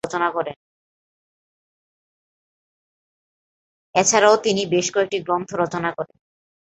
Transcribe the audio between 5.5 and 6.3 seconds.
রচনা করেন।